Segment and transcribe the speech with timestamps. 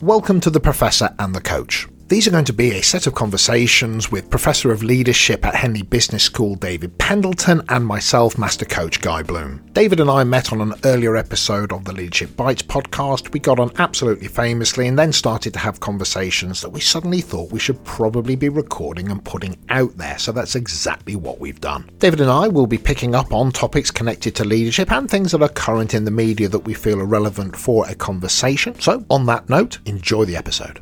[0.00, 1.88] Welcome to The Professor and the Coach.
[2.08, 5.82] These are going to be a set of conversations with Professor of Leadership at Henley
[5.82, 9.62] Business School David Pendleton and myself, Master Coach Guy Bloom.
[9.74, 13.34] David and I met on an earlier episode of the Leadership Bites podcast.
[13.34, 17.52] We got on absolutely famously and then started to have conversations that we suddenly thought
[17.52, 20.18] we should probably be recording and putting out there.
[20.18, 21.90] So that's exactly what we've done.
[21.98, 25.42] David and I will be picking up on topics connected to leadership and things that
[25.42, 28.80] are current in the media that we feel are relevant for a conversation.
[28.80, 30.80] So, on that note, enjoy the episode.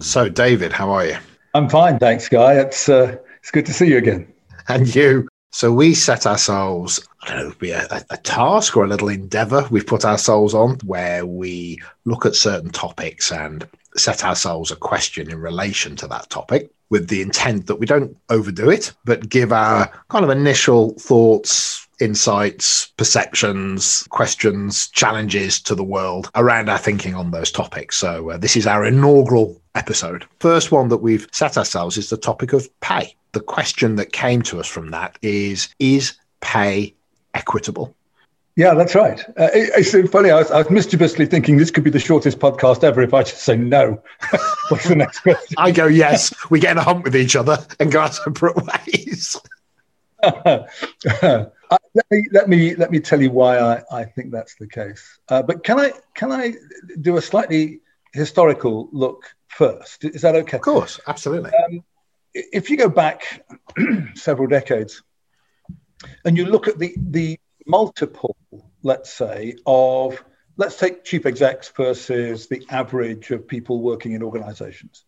[0.00, 1.16] So, David, how are you?
[1.54, 2.54] I'm fine, thanks, Guy.
[2.54, 4.32] It's uh, it's good to see you again.
[4.68, 5.28] And you.
[5.52, 9.68] So we set ourselves, I don't know, be a, a task or a little endeavor
[9.70, 13.64] we've put ourselves on where we look at certain topics and
[13.96, 18.16] set ourselves a question in relation to that topic with the intent that we don't
[18.30, 25.84] overdo it, but give our kind of initial thoughts, insights, perceptions, questions, challenges to the
[25.84, 27.96] world around our thinking on those topics.
[27.96, 30.26] So, uh, this is our inaugural episode.
[30.40, 33.14] First one that we've set ourselves is the topic of pay.
[33.32, 36.94] The question that came to us from that is Is pay
[37.34, 37.94] equitable?
[38.56, 39.20] Yeah, that's right.
[39.30, 40.30] Uh, it, it's funny.
[40.30, 43.24] I was, I was, mischievously thinking this could be the shortest podcast ever if I
[43.24, 44.00] just say no.
[44.68, 45.56] What's the next question?
[45.58, 46.32] I go yes.
[46.50, 49.36] We get in a hump with each other and go our separate ways.
[51.74, 54.68] Uh, let me let me let me tell you why I, I think that's the
[54.68, 55.18] case.
[55.28, 56.54] Uh, but can I can I
[57.00, 57.80] do a slightly
[58.12, 60.04] historical look first?
[60.04, 60.58] Is that okay?
[60.58, 61.50] Of course, absolutely.
[61.66, 61.82] Um,
[62.32, 63.44] if you go back
[64.14, 65.02] several decades
[66.24, 68.36] and you look at the the multiple,
[68.84, 70.24] let's say, of
[70.56, 75.04] let's take chief execs versus the average of people working in organizations.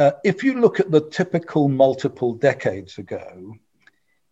[0.00, 3.54] Uh, if you look at the typical multiple decades ago,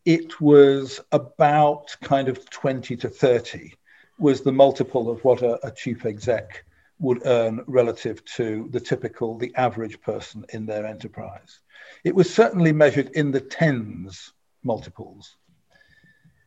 [0.05, 3.73] it was about kind of 20 to 30
[4.19, 6.65] was the multiple of what a, a, chief exec
[6.99, 11.61] would earn relative to the typical, the average person in their enterprise.
[12.05, 14.33] It was certainly measured in the tens
[14.63, 15.37] multiples.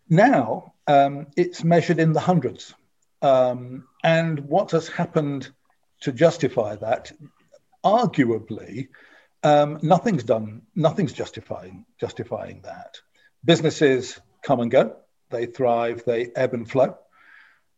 [0.07, 2.73] Now um, it's measured in the hundreds.
[3.21, 5.49] Um, and what has happened
[6.01, 7.11] to justify that?
[7.83, 8.87] Arguably,
[9.43, 12.99] um, nothing's done, nothing's justifying justifying that
[13.47, 14.95] businesses come and go,
[15.31, 16.95] they thrive, they ebb and flow,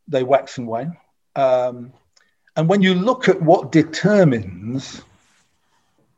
[0.09, 0.97] they wax and wane.
[1.35, 1.93] Um,
[2.57, 5.01] and when you look at what determines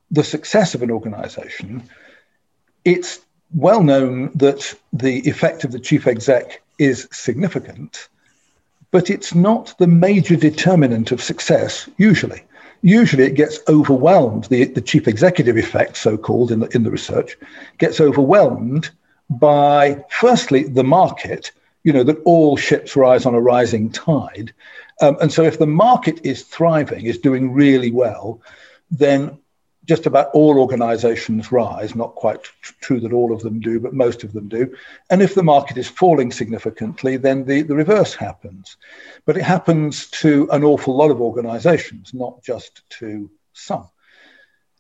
[0.10, 1.84] the success of an organization,
[2.84, 3.20] it's
[3.54, 8.08] well known that the effect of the chief exec is significant,
[8.90, 12.44] but it's not the major determinant of success usually.
[12.82, 16.90] Usually it gets overwhelmed, the, the chief executive effect, so called in the, in the
[16.90, 17.38] research,
[17.78, 18.90] gets overwhelmed
[19.32, 21.52] by firstly the market,
[21.84, 24.54] you know, that all ships rise on a rising tide.
[25.02, 28.42] Um, and so if the market is thriving, is doing really well,
[28.92, 29.40] then
[29.86, 33.94] just about all organizations rise, not quite tr- true that all of them do, but
[33.94, 34.76] most of them do.
[35.10, 38.78] And if the market is falling significantly, then the, the reverse happens.
[39.26, 43.88] But it happens to an awful lot of organizations, not just to some.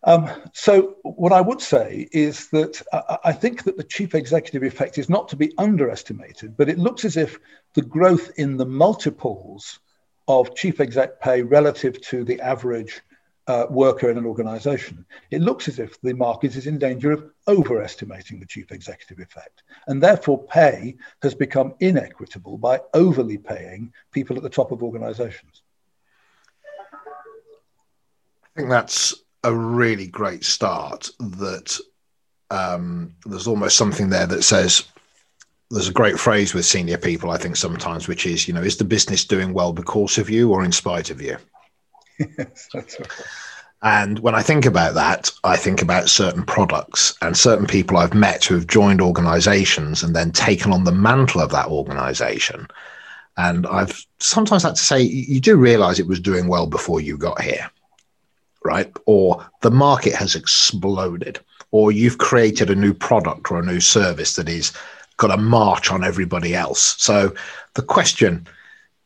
[0.04, 4.64] Um, so, what I would say is that I, I think that the chief executive
[4.64, 7.38] effect is not to be underestimated, but it looks as if
[7.76, 9.80] the growth in the multiples
[10.28, 13.02] of chief exec pay relative to the average
[13.48, 17.30] uh, worker in an organization, it looks as if the market is in danger of
[17.48, 19.64] overestimating the chief executive effect.
[19.88, 25.64] And therefore, pay has become inequitable by overly paying people at the top of organizations.
[28.56, 31.78] I think that's a really great start that
[32.52, 34.84] um, there's almost something there that says
[35.72, 38.78] there's a great phrase with senior people, I think, sometimes, which is, you know, is
[38.78, 41.38] the business doing well because of you or in spite of you?
[42.38, 43.10] Yes, that's right.
[43.82, 48.14] And when I think about that, I think about certain products and certain people I've
[48.14, 52.68] met who have joined organizations and then taken on the mantle of that organization.
[53.38, 57.18] And I've sometimes had to say, you do realize it was doing well before you
[57.18, 57.72] got here
[58.64, 58.92] right?
[59.06, 61.40] Or the market has exploded,
[61.72, 64.74] or you've created a new product or a new service that is
[65.18, 66.96] got a march on everybody else.
[66.98, 67.34] So
[67.76, 68.48] the question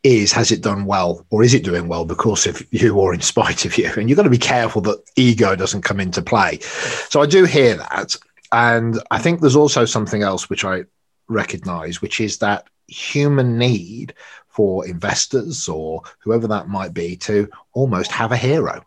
[0.02, 3.20] is has it done well or is it doing well because of you or in
[3.20, 6.60] spite of you and you've got to be careful that ego doesn't come into play
[7.08, 8.14] so i do hear that
[8.52, 10.84] and i think there's also something else which i
[11.28, 14.14] recognize which is that human need
[14.46, 18.80] for investors or whoever that might be to almost have a hero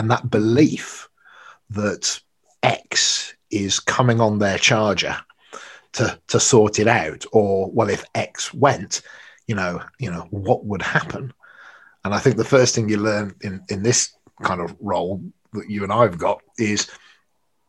[0.00, 1.10] and that belief
[1.68, 2.18] that
[2.62, 5.14] X is coming on their charger
[5.92, 9.02] to to sort it out, or well, if X went,
[9.46, 11.34] you know, you know what would happen.
[12.02, 14.10] And I think the first thing you learn in, in this
[14.42, 16.90] kind of role that you and I've got is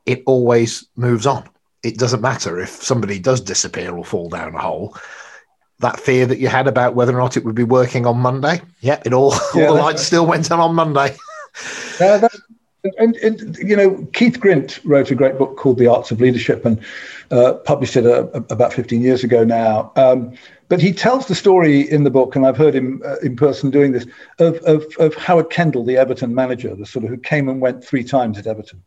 [0.06, 1.50] it always moves on.
[1.84, 4.96] It doesn't matter if somebody does disappear or fall down a hole.
[5.80, 8.62] That fear that you had about whether or not it would be working on Monday,
[8.80, 11.18] yeah, it all, yeah, all the lights still went on on Monday.
[12.00, 12.32] uh, that,
[12.98, 16.66] and, and, you know, Keith Grint wrote a great book called The Arts of Leadership
[16.66, 16.80] and
[17.30, 19.92] uh, published it uh, about 15 years ago now.
[19.96, 20.34] Um,
[20.68, 23.70] but he tells the story in the book, and I've heard him uh, in person
[23.70, 24.06] doing this,
[24.40, 27.84] of, of, of, Howard Kendall, the Everton manager, the sort of who came and went
[27.84, 28.82] three times at Everton.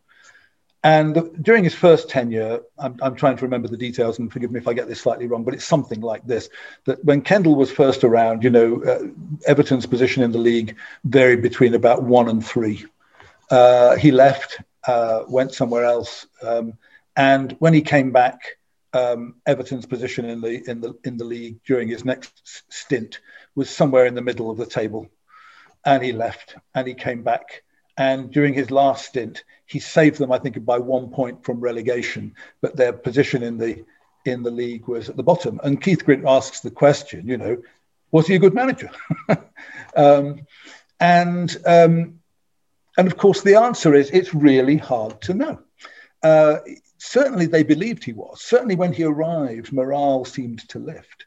[0.85, 4.51] And the, during his first tenure, I'm, I'm, trying to remember the details, and forgive
[4.51, 6.47] me if I get this slightly wrong, but it's something like this:
[6.85, 9.07] that when Kendall was first around, you know, uh,
[9.47, 12.85] Everton's position in the league varied between about one and three.
[13.49, 16.73] Uh, he left, uh, went somewhere else, um,
[17.15, 18.39] and when he came back,
[18.93, 23.21] um, Everton's position in the in the in the league during his next stint
[23.55, 25.09] was somewhere in the middle of the table,
[25.83, 27.63] and he left and he came back.
[27.97, 32.35] And during his last stint, he saved them, I think, by one point from relegation,
[32.61, 33.83] but their position in the
[34.25, 35.59] in the league was at the bottom.
[35.63, 37.61] And Keith Grint asks the question, you know,
[38.11, 38.89] was he a good manager?
[39.95, 40.45] um,
[40.99, 42.19] and um,
[42.97, 45.59] and of course, the answer is it's really hard to know.
[46.23, 46.57] Uh,
[46.97, 48.41] certainly they believed he was.
[48.41, 51.25] Certainly when he arrived, morale seemed to lift.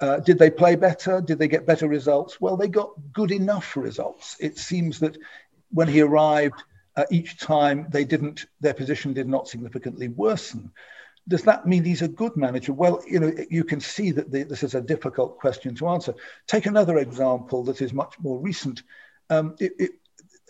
[0.00, 1.20] Uh, did they play better?
[1.20, 2.40] Did they get better results?
[2.40, 4.36] Well, they got good enough results.
[4.40, 5.16] It seems that
[5.70, 6.62] when he arrived,
[6.96, 10.72] uh, each time they didn't, their position did not significantly worsen.
[11.28, 12.72] Does that mean he's a good manager?
[12.72, 16.14] Well, you know, you can see that the, this is a difficult question to answer.
[16.46, 18.82] Take another example that is much more recent.
[19.28, 19.90] Um, it, it,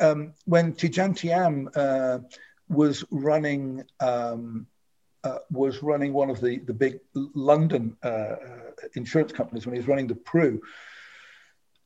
[0.01, 2.19] um, when Tidjane Thiam uh,
[2.69, 4.67] was running um,
[5.25, 8.37] uh, was running one of the the big London uh, uh,
[8.95, 10.61] insurance companies when he was running the Pru.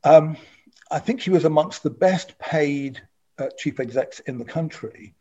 [0.03, 0.37] Um,
[0.91, 3.01] I think he was amongst the best paid
[3.41, 5.15] uh, chief execs in the country,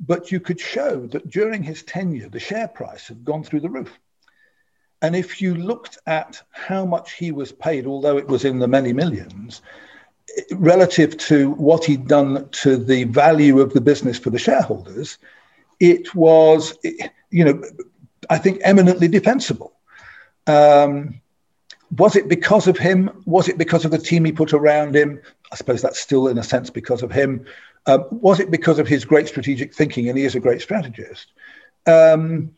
[0.00, 3.70] but you could show that during his tenure the share price had gone through the
[3.70, 3.98] roof.
[5.02, 8.68] And if you looked at how much he was paid, although it was in the
[8.68, 9.62] many millions,
[10.52, 15.18] relative to what he'd done to the value of the business for the shareholders,
[15.80, 16.76] it was,
[17.30, 17.62] you know,
[18.30, 19.72] I think eminently defensible.
[20.46, 21.20] Um,
[21.96, 23.22] was it because of him?
[23.26, 25.20] Was it because of the team he put around him?
[25.52, 27.46] I suppose that's still, in a sense, because of him.
[27.86, 30.08] Um, was it because of his great strategic thinking?
[30.08, 31.32] And he is a great strategist.
[31.86, 32.52] Um,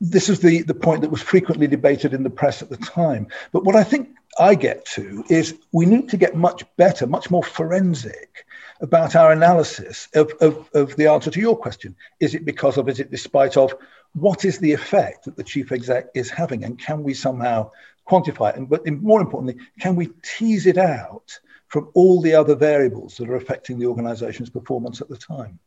[0.00, 3.26] this is the, the point that was frequently debated in the press at the time.
[3.52, 4.08] But what I think
[4.38, 8.44] I get to is we need to get much better, much more forensic
[8.80, 11.94] about our analysis of, of, of the answer to your question.
[12.20, 13.74] Is it because of, is it despite of?
[14.14, 16.64] What is the effect that the chief exec is having?
[16.64, 17.70] And can we somehow
[18.08, 18.56] quantify it?
[18.56, 21.38] And, but more importantly, can we tease it out
[21.74, 25.58] from all the other variables that are affecting the organization's performance at the time?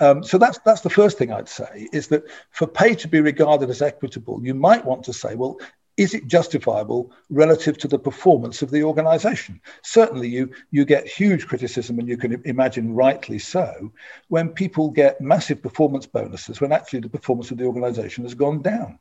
[0.00, 3.20] Um, so that's that's the first thing I'd say is that for pay to be
[3.20, 5.60] regarded as equitable, you might want to say, well,
[5.98, 9.60] is it justifiable relative to the performance of the organization?
[9.82, 13.92] Certainly, you, you get huge criticism, and you can imagine rightly so,
[14.28, 18.62] when people get massive performance bonuses when actually the performance of the organization has gone
[18.62, 18.98] down.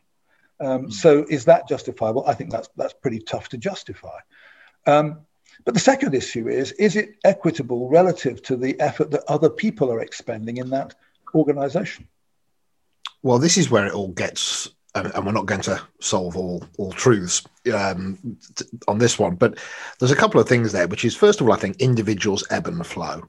[0.60, 0.94] Um, mm.
[0.94, 2.28] So, is that justifiable?
[2.28, 4.20] I think that's, that's pretty tough to justify.
[4.88, 5.27] Um,
[5.66, 9.92] but the second issue is is it equitable relative to the effort that other people
[9.92, 10.96] are expending in that
[11.36, 12.08] organization?
[13.24, 16.92] Well, this is where it all gets, and we're not going to solve all all
[16.92, 18.38] truths um,
[18.88, 19.58] on this one, but
[20.00, 22.68] there's a couple of things there, which is first of all, I think individuals ebb
[22.68, 23.24] and flow.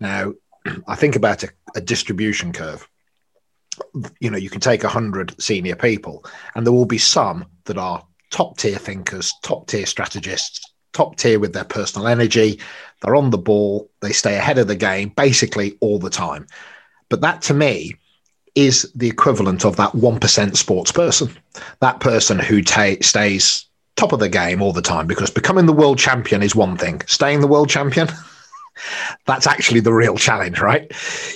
[0.00, 0.32] Now,
[0.88, 2.88] I think about a, a distribution curve.
[4.20, 7.76] You know, you can take a hundred senior people, and there will be some that
[7.76, 12.58] are top tier thinkers, top tier strategists, top tier with their personal energy.
[13.02, 13.90] They're on the ball.
[14.00, 16.46] They stay ahead of the game basically all the time.
[17.10, 17.96] But that to me
[18.54, 21.28] is the equivalent of that 1% sports person,
[21.80, 25.72] that person who ta- stays top of the game all the time because becoming the
[25.74, 28.08] world champion is one thing, staying the world champion.
[29.26, 30.90] that's actually the real challenge, right?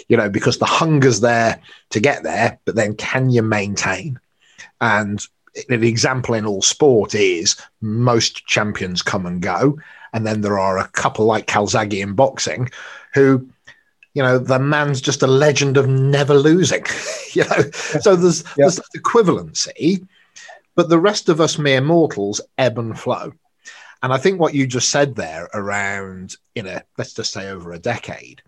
[0.09, 4.19] You know, because the hunger's there to get there, but then can you maintain?
[4.81, 5.23] And
[5.69, 9.79] an example in all sport is most champions come and go.
[10.13, 12.69] And then there are a couple like Calzaghe in boxing
[13.15, 13.49] who,
[14.15, 16.85] you know, the man's just a legend of never losing,
[17.33, 17.71] you know.
[17.73, 18.53] So there's, yeah.
[18.59, 20.07] there's equivalency,
[20.75, 23.33] but the rest of us mere mortals ebb and flow.
[24.03, 27.73] And I think what you just said there around, you know, let's just say over
[27.73, 28.43] a decade,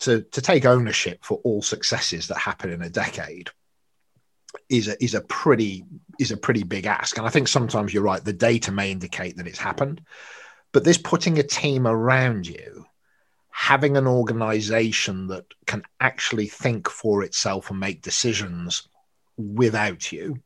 [0.00, 3.50] to, to take ownership for all successes that happen in a decade
[4.68, 5.84] is a, is a pretty
[6.18, 7.16] is a pretty big ask.
[7.16, 8.24] And I think sometimes you're right.
[8.24, 10.02] The data may indicate that it's happened,
[10.72, 12.86] But this putting a team around you,
[13.50, 18.88] having an organization that can actually think for itself and make decisions
[19.36, 20.40] without you,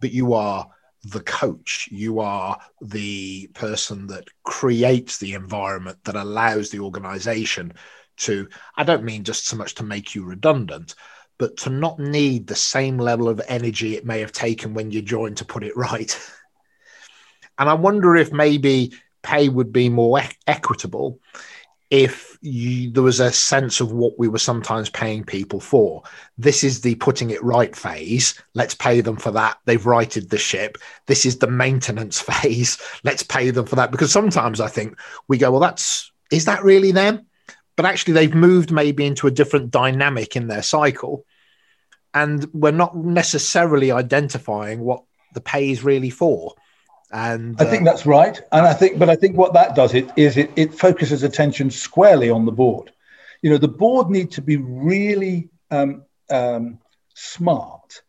[0.00, 0.68] but you are
[1.04, 1.88] the coach.
[1.92, 7.72] You are the person that creates the environment that allows the organization
[8.18, 10.96] to, I don't mean just so much to make you redundant,
[11.38, 15.00] but to not need the same level of energy it may have taken when you
[15.00, 16.18] joined to put it right.
[17.58, 18.92] and I wonder if maybe
[19.22, 21.20] pay would be more e- equitable
[21.90, 26.02] if you, there was a sense of what we were sometimes paying people for.
[26.36, 28.40] This is the putting it right phase.
[28.54, 29.58] Let's pay them for that.
[29.64, 30.76] They've righted the ship.
[31.06, 32.78] This is the maintenance phase.
[33.04, 33.90] Let's pay them for that.
[33.90, 37.27] Because sometimes I think we go, well, that's, is that really them?
[37.78, 41.24] But actually, they've moved maybe into a different dynamic in their cycle.
[42.12, 46.56] And we're not necessarily identifying what the pay is really for.
[47.12, 48.42] And I think uh, that's right.
[48.50, 51.70] And I think, but I think what that does it is it, it focuses attention
[51.70, 52.90] squarely on the board.
[53.42, 56.80] You know, the board need to be really um, um,
[57.14, 58.02] smart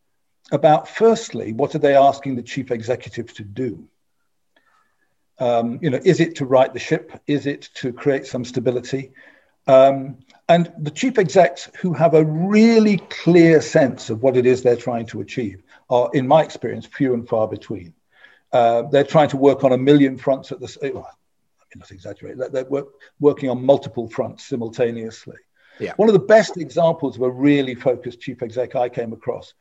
[0.51, 3.87] about firstly, what are they asking the chief executive to do?
[5.37, 7.21] Um, you know, is it to right the ship?
[7.27, 9.11] Is it to create some stability?
[9.69, 14.63] Um, and the chief execs who have a really clear sense of what it is
[14.63, 15.61] they're trying to achieve
[15.91, 17.93] are, in my experience, few and far between.
[18.51, 21.79] Uh, they're trying to work on a million fronts at the same well, I mean,
[21.81, 22.37] not exaggerate.
[22.51, 22.87] They're work,
[23.19, 25.37] working on multiple fronts simultaneously.
[25.79, 25.93] Yeah.
[25.97, 29.53] One of the best examples of a really focused chief exec I came across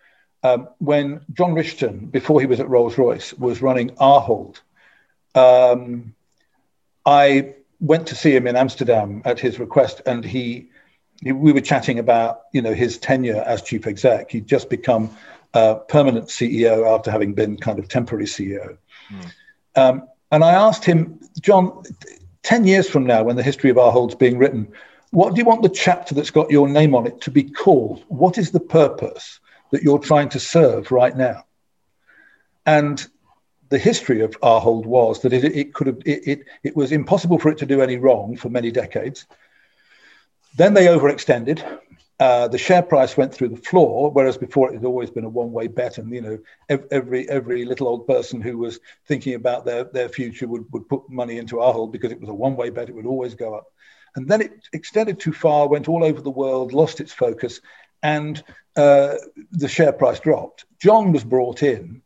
[0.42, 4.60] um, when John Rishton, before he was at Rolls Royce, was running Ahold.
[5.34, 6.14] Um,
[7.04, 10.70] I went to see him in Amsterdam at his request, and he,
[11.22, 14.30] he, we were chatting about you know his tenure as chief exec.
[14.30, 15.10] He'd just become
[15.54, 18.76] uh, permanent CEO after having been kind of temporary CEO.
[19.10, 19.32] Mm.
[19.76, 21.82] Um, and I asked him, John,
[22.42, 24.70] 10 years from now, when the history of Ahold's being written,
[25.10, 28.04] what do you want the chapter that's got your name on it to be called?
[28.08, 31.44] What is the purpose that you're trying to serve right now?
[32.66, 33.06] And
[33.68, 37.38] the history of Ahold was that it, it could have it, it, it was impossible
[37.38, 39.26] for it to do any wrong for many decades.
[40.56, 41.62] Then they overextended
[42.20, 45.28] uh, the share price went through the floor, whereas before it had always been a
[45.28, 46.38] one-way bet, and you know
[46.90, 51.08] every every little old person who was thinking about their their future would would put
[51.08, 53.66] money into Ahold because it was a one-way bet; it would always go up.
[54.16, 57.60] And then it extended too far, went all over the world, lost its focus,
[58.02, 58.42] and
[58.74, 59.14] uh,
[59.52, 60.64] the share price dropped.
[60.80, 62.02] John was brought in,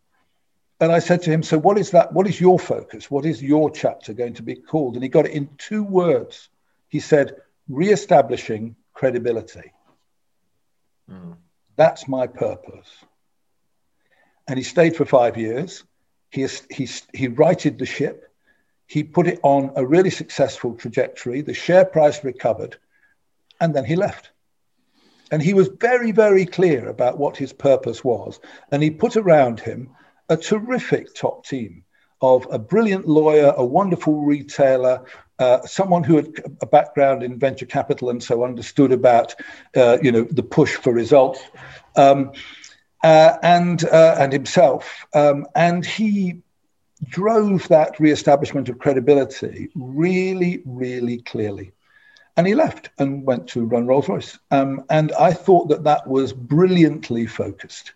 [0.83, 2.13] and I said to him, "So what is that?
[2.13, 3.09] What is your focus?
[3.09, 6.49] What is your chapter going to be called?" And he got it in two words.
[6.89, 7.37] He said,
[7.69, 9.73] "Re-establishing credibility."
[11.09, 11.37] Mm.
[11.77, 12.89] That's my purpose.
[14.49, 15.85] And he stayed for five years.
[16.31, 18.29] He, he, he righted the ship.
[18.87, 21.43] He put it on a really successful trajectory.
[21.43, 22.77] The share price recovered.
[23.61, 24.31] And then he left.
[25.31, 28.41] And he was very, very clear about what his purpose was.
[28.71, 29.91] And he put around him
[30.29, 31.85] a terrific top team
[32.21, 35.05] of a brilliant lawyer, a wonderful retailer,
[35.39, 36.29] uh, someone who had
[36.61, 39.35] a background in venture capital and so understood about,
[39.77, 41.41] uh, you know, the push for results,
[41.97, 42.31] um,
[43.03, 46.41] uh, and uh, and himself, um, and he
[47.09, 51.73] drove that re-establishment of credibility really, really clearly.
[52.37, 54.39] And he left and went to run Rolls Royce.
[54.53, 57.93] Um, and I thought that that was brilliantly focused.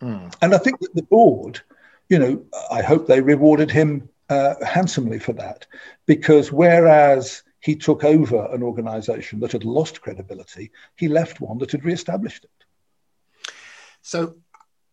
[0.00, 0.34] Mm.
[0.42, 1.60] And I think that the board,
[2.08, 5.66] you know, I hope they rewarded him uh, handsomely for that,
[6.06, 11.72] because whereas he took over an organization that had lost credibility, he left one that
[11.72, 12.64] had re-established it.
[14.02, 14.36] So,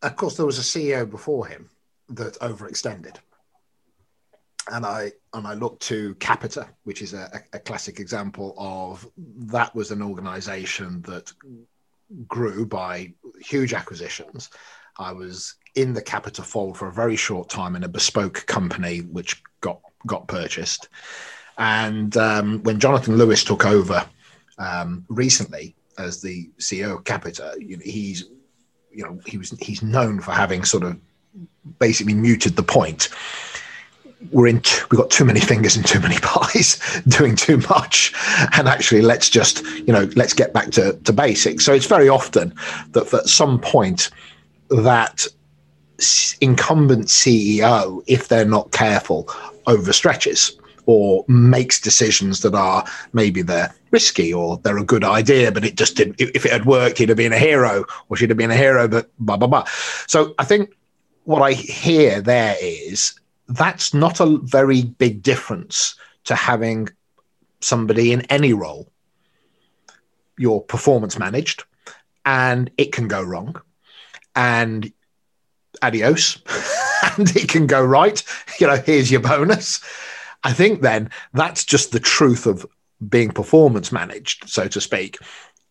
[0.02, 1.70] of course, there was a CEO before him
[2.10, 3.18] that overextended.
[4.72, 9.76] And I and I looked to Capita, which is a, a classic example of that
[9.76, 11.32] was an organization that
[12.28, 14.50] grew by huge acquisitions.
[14.98, 19.00] I was in the Capita fold for a very short time in a bespoke company
[19.00, 20.88] which got got purchased.
[21.58, 24.06] And um, when Jonathan Lewis took over
[24.58, 28.26] um, recently as the CEO of Capita, you know, he's
[28.92, 30.98] you know he was he's known for having sort of
[31.80, 33.10] basically muted the point.
[34.32, 34.62] We're in.
[34.62, 38.14] T- we've got too many fingers and too many pies, doing too much,
[38.54, 41.66] and actually, let's just you know let's get back to to basics.
[41.66, 42.54] So it's very often
[42.92, 44.10] that at some point
[44.70, 45.26] that
[46.42, 49.26] incumbent CEO, if they're not careful,
[49.68, 55.66] overstretches or makes decisions that are maybe they're risky or they're a good idea, but
[55.66, 56.20] it just didn't.
[56.20, 58.88] If it had worked, he'd have been a hero, or she'd have been a hero,
[58.88, 59.66] but blah blah blah.
[60.08, 60.76] So I think
[61.24, 65.96] what I hear there is that's not a very big difference
[66.26, 66.90] to having
[67.62, 68.92] somebody in any role.
[70.38, 71.64] You're performance managed
[72.26, 73.62] and it can go wrong.
[74.36, 74.92] And
[75.82, 76.42] adios.
[77.18, 78.24] and it can go right.
[78.60, 79.84] You know, here's your bonus.
[80.44, 82.66] I think then that's just the truth of
[83.08, 85.18] being performance managed, so to speak.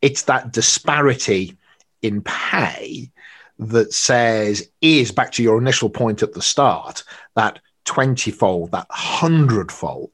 [0.02, 1.56] It's that disparity
[2.02, 3.10] in pay
[3.58, 7.04] that says, is back to your initial point at the start,
[7.36, 10.10] that 20 fold, that 100 fold.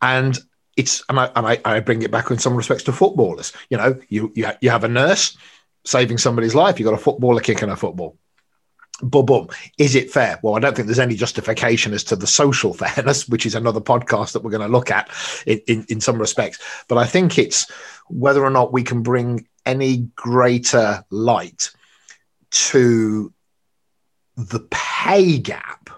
[0.00, 0.38] And
[0.76, 3.52] it's, and I, and I, I, bring it back in some respects to footballers.
[3.68, 5.36] You know, you, you, you have a nurse
[5.84, 8.16] saving somebody's life, you've got a footballer kicking a football
[9.02, 9.48] boom, boom.
[9.78, 10.38] Is it fair?
[10.42, 13.80] Well, I don't think there's any justification as to the social fairness, which is another
[13.80, 15.10] podcast that we're going to look at
[15.46, 16.58] in, in, in some respects.
[16.88, 17.70] But I think it's
[18.08, 21.70] whether or not we can bring any greater light
[22.50, 23.32] to
[24.36, 25.90] the pay gap,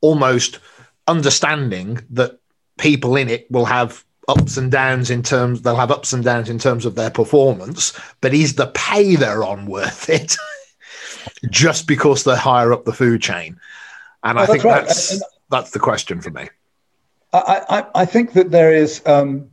[0.00, 0.60] almost
[1.06, 2.38] understanding that
[2.78, 6.48] people in it will have ups and downs in terms they'll have ups and downs
[6.48, 10.36] in terms of their performance but is the pay they're on worth it
[11.50, 13.60] just because they're higher up the food chain?
[14.22, 14.86] And oh, I think right.
[14.86, 16.48] that's that's the question for me.
[17.32, 19.02] I, I, I think that there is.
[19.06, 19.50] Um,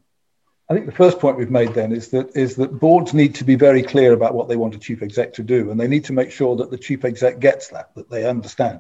[0.70, 3.44] I think the first point we've made then is that is that boards need to
[3.44, 6.06] be very clear about what they want a chief exec to do, and they need
[6.06, 8.80] to make sure that the chief exec gets that, that they understand.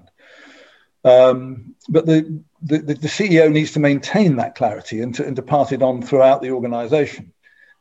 [1.03, 5.41] Um, but the, the, the CEO needs to maintain that clarity and to, and to
[5.41, 7.34] pass it on throughout the organization.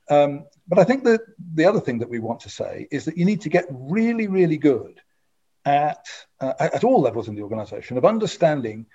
[0.08, 1.20] Um, but I think that
[1.54, 4.26] the other thing that we want to say is that you need to get really,
[4.26, 5.00] really good
[5.64, 6.06] at,
[6.40, 8.86] uh, at all levels in the organization of understanding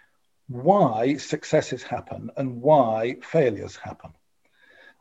[0.48, 4.12] why successes happen and why failures happen.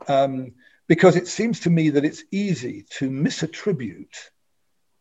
[0.09, 0.53] Um,
[0.87, 4.17] because it seems to me that it's easy to misattribute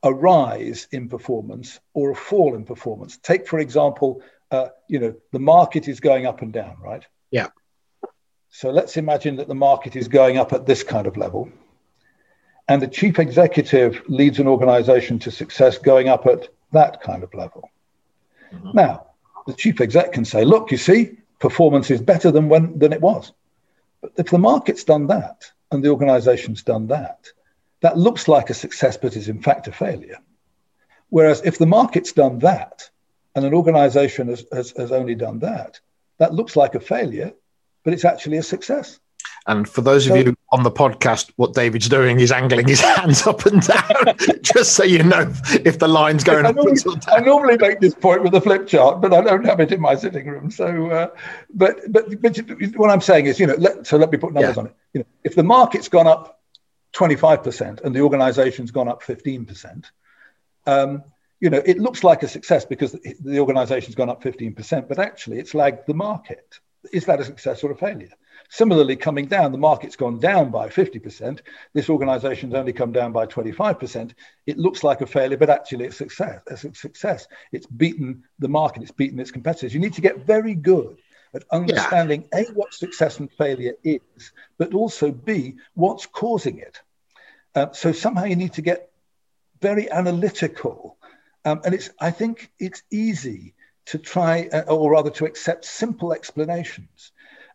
[0.01, 3.17] a rise in performance or a fall in performance.
[3.17, 4.21] Take, for example,
[4.53, 7.05] uh, you know, the market is going up and down, right?
[7.31, 7.47] Yeah.
[8.49, 11.51] So let's imagine that the market is going up at this kind of level
[12.67, 17.33] and the chief executive leads an organization to success going up at that kind of
[17.33, 17.69] level.
[18.53, 18.71] Mm-hmm.
[18.73, 19.07] Now,
[19.47, 23.01] the chief exec can say, look, you see, performance is better than when than it
[23.01, 23.33] was.
[24.01, 27.27] But if the market's done that and the organization's done that,
[27.81, 30.19] that looks like a success, but is in fact a failure.
[31.09, 32.89] Whereas if the market's done that
[33.35, 35.79] and an organization has, has, has only done that,
[36.19, 37.33] that looks like a failure,
[37.83, 38.99] but it's actually a success.
[39.45, 43.27] And for those of you on the podcast, what David's doing is angling his hands
[43.27, 45.33] up and down, just so you know
[45.65, 49.01] if the line's going I normally, I normally make this point with a flip chart,
[49.01, 50.49] but I don't have it in my sitting room.
[50.49, 51.07] So, uh,
[51.53, 52.39] but, but but
[52.75, 54.61] what I'm saying is, you know, let, so let me put numbers yeah.
[54.61, 54.75] on it.
[54.93, 56.41] You know, if the market's gone up
[56.93, 59.85] 25% and the organization's gone up 15%,
[60.67, 61.03] um,
[61.43, 65.39] you know, it looks like a success because the organization's gone up 15%, but actually
[65.39, 66.57] it's lagged the market.
[66.93, 68.13] Is that a success or a failure?
[68.49, 71.41] Similarly, coming down, the market's gone down by 50%.
[71.73, 74.13] This organization's only come down by 25%.
[74.45, 76.39] It looks like a failure, but actually it's success.
[76.47, 77.27] It's a success.
[77.51, 79.73] It's beaten the market, it's beaten its competitors.
[79.73, 80.97] You need to get very good
[81.33, 82.39] at understanding yeah.
[82.39, 86.79] A, what success and failure is, but also B, what's causing it.
[87.53, 88.91] Uh, so somehow you need to get
[89.59, 90.97] very analytical.
[91.45, 93.53] Um, and it's, I think it's easy
[93.85, 97.11] to try, uh, or rather to accept simple explanations.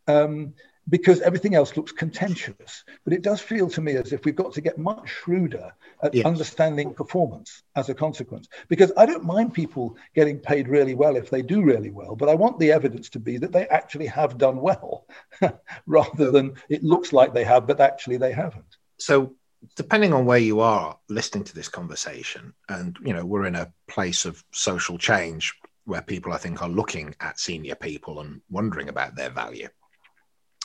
[0.06, 0.54] Um,
[0.88, 2.84] because everything else looks contentious.
[3.04, 5.72] But it does feel to me as if we've got to get much shrewder
[6.02, 6.24] at yes.
[6.24, 8.48] understanding performance as a consequence.
[8.68, 12.28] Because I don't mind people getting paid really well if they do really well, but
[12.28, 15.06] I want the evidence to be that they actually have done well
[15.86, 18.76] rather than it looks like they have, but actually they haven't.
[18.98, 19.34] So,
[19.76, 23.72] depending on where you are listening to this conversation, and you know, we're in a
[23.86, 28.88] place of social change where people, I think, are looking at senior people and wondering
[28.88, 29.68] about their value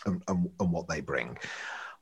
[0.06, 1.38] and, and, and what they bring.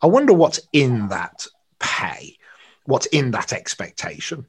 [0.02, 1.46] I wonder what's in that
[1.80, 2.38] pay,
[2.86, 4.48] what's in that expectation,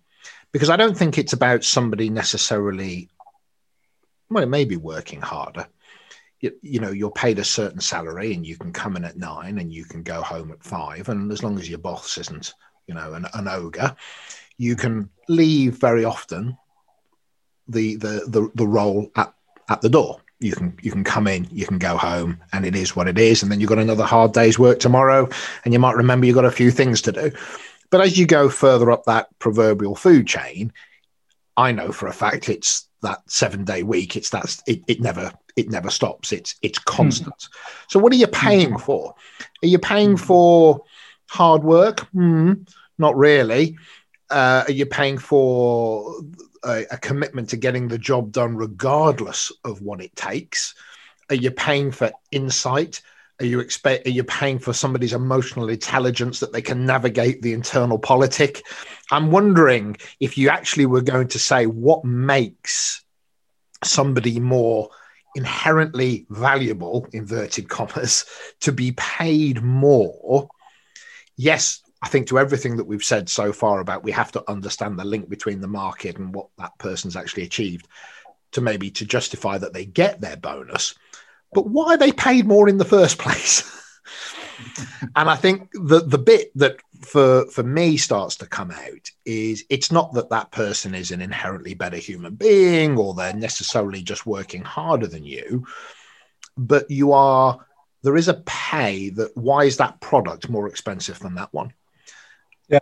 [0.53, 3.09] because I don't think it's about somebody necessarily.
[4.31, 5.67] Well, it may be working harder.
[6.43, 9.73] You, know, you're paid a certain salary, and you can come in at nine, and
[9.73, 12.53] you can go home at five, and as long as your boss isn't,
[12.87, 13.95] you know, an, an ogre,
[14.59, 16.59] you can leave very often
[17.69, 19.33] the the the, the role at
[19.69, 22.75] at the door you can you can come in, you can go home, and it
[22.75, 23.43] is what it is.
[23.43, 25.29] And then you've got another hard day's work tomorrow,
[25.65, 27.31] and you might remember you've got a few things to do.
[27.91, 30.73] But as you go further up that proverbial food chain,
[31.57, 34.17] I know for a fact it's that seven day week.
[34.17, 36.33] It's that it, it never it never stops.
[36.33, 37.37] It's it's constant.
[37.37, 37.49] Mm.
[37.89, 39.15] So what are you paying for?
[39.63, 40.83] Are you paying for
[41.29, 42.09] hard work?
[42.15, 43.77] Mm, not really.
[44.31, 46.15] Uh, are you paying for
[46.65, 50.75] a, a commitment to getting the job done regardless of what it takes?
[51.31, 53.03] Are you paying for insight?
[53.41, 54.07] Are you expect?
[54.07, 58.63] Are you paying for somebody's emotional intelligence that they can navigate the internal politic?
[59.11, 63.05] I'm wondering if you actually were going to say what makes
[63.83, 64.91] somebody more
[65.35, 68.25] inherently valuable, inverted commas,
[68.61, 70.49] to be paid more.
[71.37, 74.99] Yes, I think to everything that we've said so far about we have to understand
[74.99, 77.87] the link between the market and what that person's actually achieved
[78.53, 80.95] to maybe to justify that they get their bonus.
[81.53, 83.63] But why are they paid more in the first place?
[85.17, 89.65] and I think the the bit that for for me starts to come out is
[89.69, 94.27] it's not that that person is an inherently better human being or they're necessarily just
[94.27, 95.67] working harder than you,
[96.57, 97.65] but you are
[98.03, 101.73] there is a pay that why is that product more expensive than that one?
[102.69, 102.81] Yeah.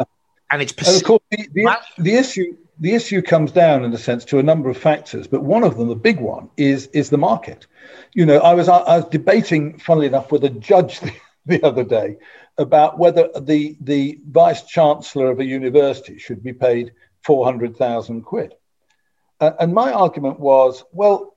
[0.51, 3.99] And it's and of course the, the, the, issue the issue comes down in a
[3.99, 7.11] sense to a number of factors, but one of them, the big one, is is
[7.11, 7.67] the market.
[8.15, 11.01] You know, I was I was debating, funnily enough, with a judge
[11.51, 12.17] the, the other day
[12.59, 18.23] about whether the the vice chancellor of a university should be paid four hundred thousand
[18.23, 18.55] quid,
[19.41, 21.37] uh, and my argument was, well,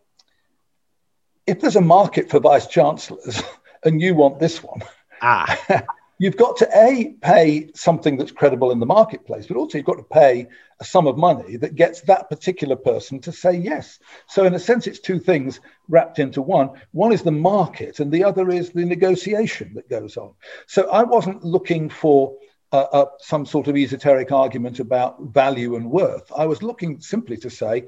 [1.46, 3.42] if there's a market for vice chancellors,
[3.84, 4.82] and you want this one,
[5.22, 5.60] ah.
[6.18, 9.98] you've got to a pay something that's credible in the marketplace, but also you've got
[9.98, 10.48] to pay
[10.80, 14.00] a sum of money that gets that particular person to say yes.
[14.28, 16.72] So in a sense, it's two things wrapped into one.
[16.92, 20.34] One is the market, and the other is the negotiation that goes on.
[20.68, 22.36] So I wasn't looking for
[22.72, 26.32] uh, uh, some sort of esoteric argument about value and worth.
[26.36, 27.88] I was looking simply to say,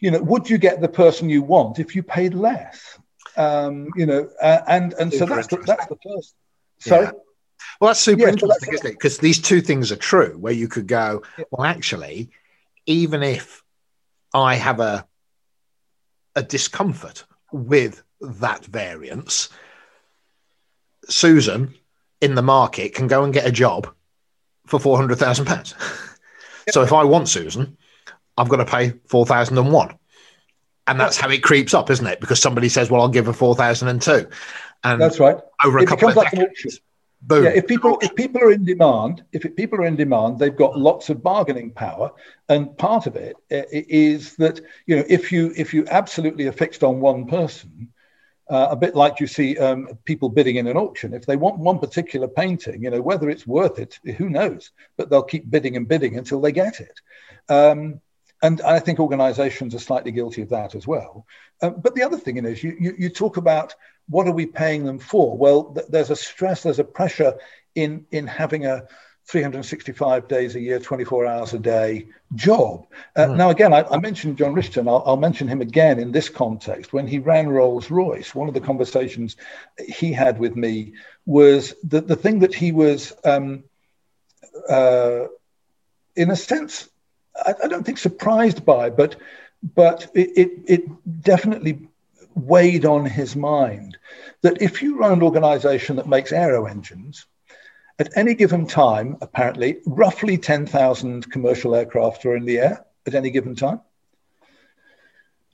[0.00, 2.98] you know, would you get the person you want if you paid less?
[3.36, 6.34] Um, you know, uh, and and so that's the, that's the first.
[6.80, 7.06] Sorry.
[7.06, 7.12] Yeah.
[7.80, 8.92] Well, that's super yeah, interesting, so isn't it?
[8.92, 10.36] Because these two things are true.
[10.38, 11.44] Where you could go, yeah.
[11.50, 12.30] well, actually,
[12.86, 13.62] even if
[14.34, 15.06] I have a
[16.34, 19.50] a discomfort with that variance,
[21.08, 21.74] Susan
[22.20, 23.92] in the market can go and get a job
[24.66, 25.74] for four hundred thousand pounds.
[26.70, 27.76] So if I want Susan,
[28.36, 29.98] I've got to pay four thousand and one,
[30.86, 32.20] and that's how it creeps up, isn't it?
[32.20, 34.28] Because somebody says, "Well, I'll give her four thousand and two,
[34.84, 35.38] and that's right.
[35.64, 36.80] Over a it couple of like decades,
[37.24, 37.44] Boom.
[37.44, 40.56] Yeah, if people if people are in demand, if it, people are in demand, they've
[40.56, 42.10] got lots of bargaining power,
[42.48, 46.82] and part of it is that you know if you if you absolutely are fixed
[46.82, 47.92] on one person,
[48.50, 51.14] uh, a bit like you see um, people bidding in an auction.
[51.14, 54.72] If they want one particular painting, you know whether it's worth it, who knows?
[54.96, 57.00] But they'll keep bidding and bidding until they get it.
[57.48, 58.00] Um,
[58.42, 61.24] and I think organisations are slightly guilty of that as well.
[61.60, 63.76] Uh, but the other thing is, you, you, you talk about
[64.08, 65.36] what are we paying them for?
[65.36, 67.38] Well, th- there's a stress, there's a pressure
[67.74, 68.86] in in having a
[69.26, 72.86] 365 days a year, 24 hours a day job.
[73.14, 73.36] Uh, mm.
[73.36, 74.88] Now, again, I, I, mentioned John Rishton.
[74.88, 76.92] I'll, I'll, mention him again in this context.
[76.92, 79.36] When he ran Rolls Royce, one of the conversations
[79.78, 83.62] he had with me was that the thing that he was, um,
[84.68, 85.26] uh,
[86.16, 86.88] in a sense,
[87.36, 89.16] I, I, don't think surprised by, but
[89.62, 91.88] but it, it, it definitely
[92.34, 93.98] weighed on his mind
[94.42, 97.26] that if you run an organization that makes aero engines,
[97.98, 103.30] at any given time, apparently, roughly 10,000 commercial aircraft are in the air at any
[103.30, 103.80] given time.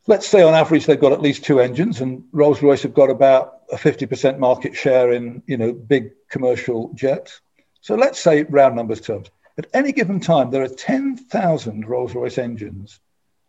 [0.06, 3.10] Let's say on average they've got at least two engines, and Rolls Royce have got
[3.10, 7.42] about a 50% market share in you know big commercial jets.
[7.82, 9.28] So let's say round numbers terms.
[9.58, 13.00] At any given time, there are 10,000 Rolls Royce engines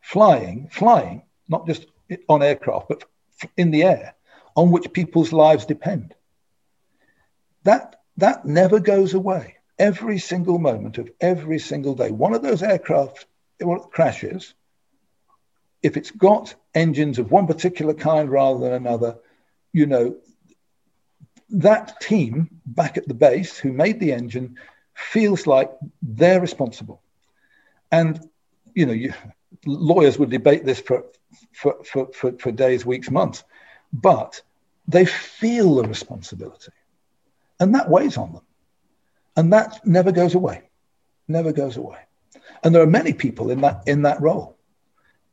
[0.01, 1.85] flying, flying, not just
[2.27, 3.03] on aircraft, but
[3.58, 4.15] in the air
[4.56, 6.13] on which people's lives depend.
[7.63, 9.56] That, that never goes away.
[9.78, 12.12] Every single moment of every single day.
[12.12, 13.25] One of those aircraft
[13.91, 14.54] crashes,
[15.82, 19.17] if it's got engines of one particular kind rather than another,
[19.71, 20.17] you know,
[21.52, 24.58] that team back at the base who made the engine
[24.93, 25.71] feels like
[26.02, 27.02] they're responsible.
[27.91, 28.19] And,
[28.75, 29.13] you know, you,
[29.65, 31.05] lawyers would debate this for,
[31.53, 33.43] for, for, for, for days, weeks, months,
[33.93, 34.41] but
[34.88, 36.71] they feel the responsibility.
[37.59, 38.43] And that weighs on them.
[39.35, 40.63] And that never goes away,
[41.27, 41.99] never goes away.
[42.63, 44.57] And there are many people in that, in that role.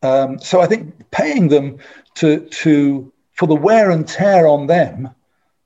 [0.02, 1.78] Um, so I think paying them
[2.16, 5.10] to, to, for the wear and tear on them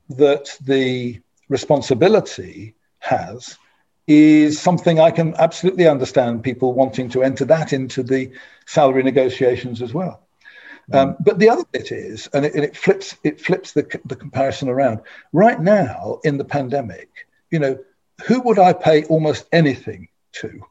[0.09, 3.57] that the responsibility has
[4.11, 8.31] is something I can absolutely understand people wanting to enter that into the
[8.65, 10.27] salary negotiations as well.
[10.91, 10.95] Mm.
[10.95, 14.15] Um, but the other bit is, and it, and it flips it flips the, the
[14.15, 15.01] comparison around.
[15.33, 17.09] Right now in the pandemic,
[17.51, 17.79] you know,
[18.25, 20.61] who would I pay almost anything to?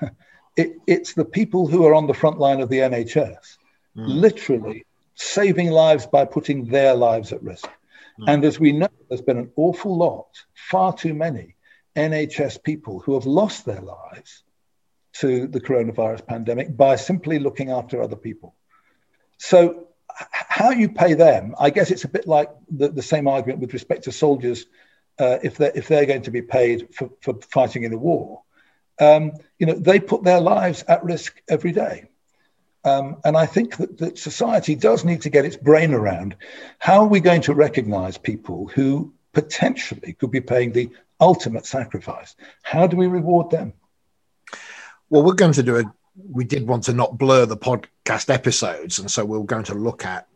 [0.56, 3.58] it, it's the people who are on the front line of the NHS,
[3.96, 4.06] mm.
[4.08, 7.68] literally saving lives by putting their lives at risk.
[8.20, 8.28] Mm.
[8.28, 11.56] And as we know, there's been an awful lot, far too many
[11.96, 14.44] NHS people who have lost their lives
[15.14, 18.54] to the coronavirus pandemic by simply looking after other people.
[19.38, 19.88] So,
[20.32, 23.72] how you pay them, I guess it's a bit like the, the same argument with
[23.72, 24.66] respect to soldiers
[25.18, 28.42] uh, if, they're, if they're going to be paid for, for fighting in a war.
[29.00, 32.08] Um, you know, they put their lives at risk every day.
[32.84, 36.36] Um, and I think that, that society does need to get its brain around
[36.78, 42.34] how are we going to recognize people who potentially could be paying the ultimate sacrifice?
[42.62, 43.72] How do we reward them?
[45.10, 45.84] Well, we're going to do a.
[46.30, 50.04] We did want to not blur the podcast episodes, and so we're going to look
[50.04, 50.26] at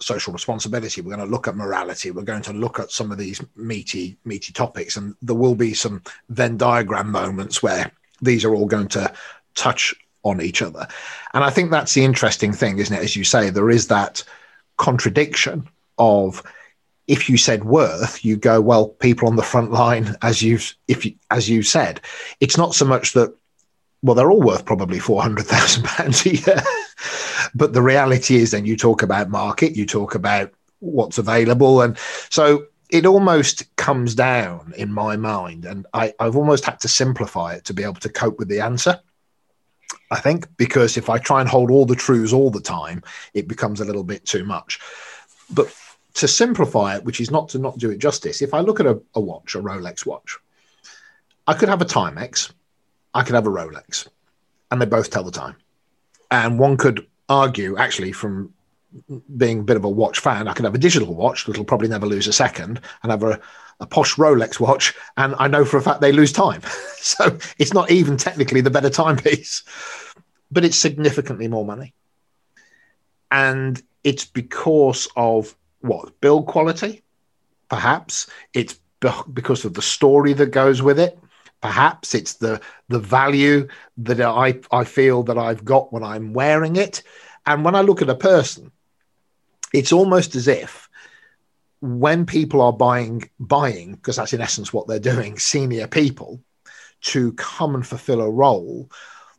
[0.00, 1.00] social responsibility.
[1.00, 2.10] We're going to look at morality.
[2.10, 5.74] We're going to look at some of these meaty, meaty topics, and there will be
[5.74, 7.90] some Venn diagram moments where
[8.22, 9.12] these are all going to
[9.54, 10.86] touch on each other.
[11.34, 13.02] And I think that's the interesting thing, isn't it?
[13.02, 14.22] As you say, there is that
[14.76, 16.42] contradiction of
[17.08, 21.04] if you said worth, you go, well, people on the front line, as you've if
[21.04, 22.00] you, as you said,
[22.38, 23.34] it's not so much that
[24.02, 26.62] well, they're all worth probably four hundred thousand pounds a year.
[27.54, 31.98] but the reality is, then you talk about market, you talk about what's available, and
[32.30, 37.54] so it almost comes down in my mind, and I, I've almost had to simplify
[37.54, 39.00] it to be able to cope with the answer.
[40.10, 43.02] I think because if I try and hold all the truths all the time,
[43.34, 44.78] it becomes a little bit too much.
[45.50, 45.74] But
[46.14, 48.86] to simplify it, which is not to not do it justice, if I look at
[48.86, 50.38] a, a watch, a Rolex watch,
[51.46, 52.52] I could have a Timex
[53.14, 54.06] I could have a Rolex,
[54.70, 55.56] and they both tell the time.
[56.30, 58.52] And one could argue, actually, from
[59.36, 61.88] being a bit of a watch fan, I could have a digital watch that'll probably
[61.88, 63.40] never lose a second, and have a,
[63.80, 66.62] a posh Rolex watch, and I know for a fact they lose time.
[66.96, 69.64] so it's not even technically the better timepiece,
[70.50, 71.94] but it's significantly more money.
[73.30, 77.02] And it's because of what build quality,
[77.68, 78.26] perhaps.
[78.52, 78.78] It's
[79.32, 81.18] because of the story that goes with it
[81.60, 86.76] perhaps it's the the value that I, I feel that I've got when I'm wearing
[86.76, 87.02] it.
[87.46, 88.70] And when I look at a person,
[89.72, 90.88] it's almost as if
[91.80, 96.40] when people are buying buying, because that's in essence what they're doing, senior people
[97.00, 98.90] to come and fulfill a role,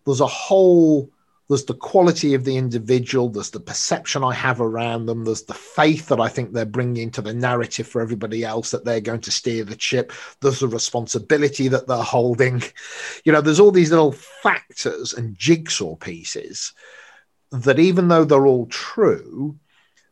[0.06, 1.12] there's a whole
[1.50, 5.54] there's the quality of the individual there's the perception i have around them there's the
[5.54, 9.20] faith that i think they're bringing to the narrative for everybody else that they're going
[9.20, 12.62] to steer the ship there's the responsibility that they're holding.
[13.26, 16.74] You know there's all these little factors and jigsaw pieces
[17.52, 19.58] that even though they're all true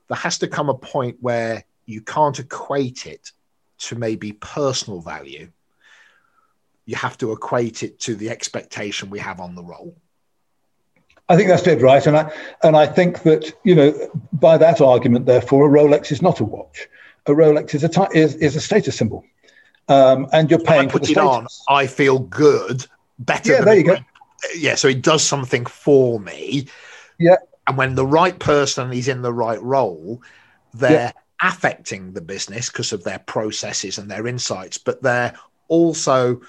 [0.08, 3.32] there has to come a point where you can't equate it
[3.80, 5.52] to maybe personal value.
[6.86, 9.96] You have to equate it to the expectation we have on the role
[11.30, 12.32] I think that's dead right, and I
[12.64, 13.94] and I think that you know
[14.34, 16.88] by that argument, therefore, a Rolex is not a watch.
[17.26, 19.26] A Rolex is a t- is, is a status symbol,
[19.90, 21.64] um, and you're paying for the status.
[21.68, 22.86] On, I feel good,
[23.20, 23.54] better.
[23.54, 23.98] Yeah, there you go.
[24.56, 26.68] Yeah, so it does something for me.
[27.20, 27.38] Yeah,
[27.68, 30.22] and when the right person is in the right role,
[30.74, 31.12] they're yeah.
[31.50, 35.34] affecting the business because of their processes and their insights, but they're
[35.68, 36.40] also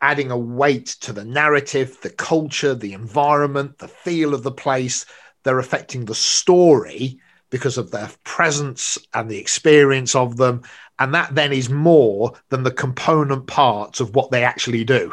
[0.00, 5.04] adding a weight to the narrative, the culture, the environment, the feel of the place.
[5.42, 10.62] They're affecting the story because of their presence and the experience of them.
[10.98, 15.12] And that then is more than the component parts of what they actually do.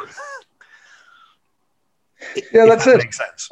[2.54, 2.98] yeah, that's that it.
[2.98, 3.50] Makes sense.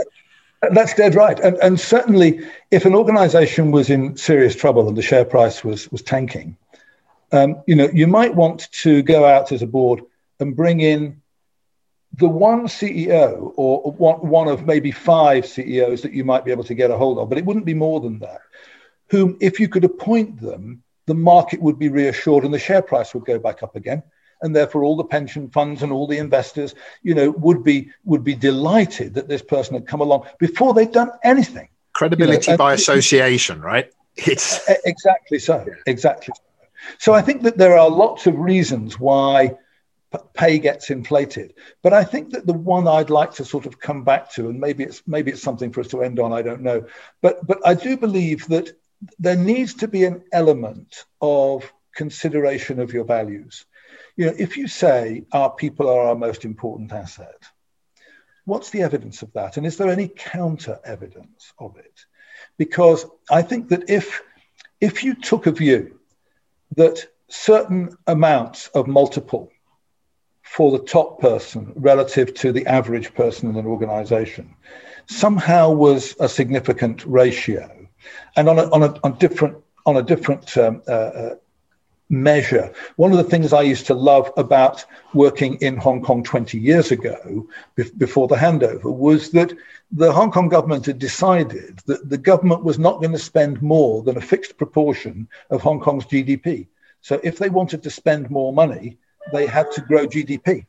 [0.72, 1.40] That's dead right.
[1.40, 2.40] And, and certainly,
[2.72, 6.58] if an organization was in serious trouble and the share price was, was tanking,
[7.32, 10.02] um, you know, you might want to go out as a board
[10.40, 11.22] and bring in
[12.16, 16.64] the one CEO or one, one of maybe five CEOs that you might be able
[16.66, 18.42] to get a hold of, but it wouldn't be more than that,
[19.10, 23.14] whom, if you could appoint them, the market would be reassured and the share price
[23.14, 24.04] would go back up again.
[24.42, 28.26] And therefore, all the pension funds and all the investors, you know, would be would
[28.26, 31.70] be delighted that this person had come along before they'd done anything.
[31.94, 33.90] Credibility you know, by association, right?
[34.18, 35.66] It's exactly so.
[35.88, 36.34] Exactly.
[36.98, 39.56] So I think that there are lots of reasons why
[40.34, 41.54] pay gets inflated.
[41.82, 44.60] But I think that the one I'd like to sort of come back to, and
[44.60, 46.86] maybe it's maybe it's something for us to end on, I don't know.
[47.22, 48.78] But but I do believe that
[49.20, 53.66] there needs to be an element of consideration of your values.
[54.16, 57.44] You know, if you say our people are our most important asset,
[58.46, 59.58] what's the evidence of that?
[59.58, 62.06] And is there any counter evidence of it?
[62.58, 64.22] Because I think that if
[64.80, 66.00] if you took a view
[66.76, 69.50] that certain amounts of multiple
[70.56, 74.56] for the top person relative to the average person in an organization
[75.08, 77.70] somehow was a significant ratio.
[78.36, 81.36] And on a, on a, on different, on a different um, uh, uh,
[82.10, 82.72] measure.
[82.98, 86.92] One of the things I used to love about working in Hong Kong 20 years
[86.92, 89.54] ago, be- before the handover, was that
[89.92, 94.04] the Hong Kong government had decided that the government was not going to spend more
[94.04, 96.68] than a fixed proportion of Hong Kong's GDP.
[97.02, 98.98] So if they wanted to spend more money,
[99.32, 100.66] they had to grow GDP.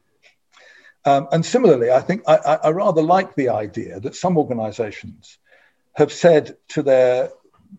[1.05, 5.39] Um, and similarly, I think I, I, rather like the idea that some organizations
[5.95, 7.31] have said to their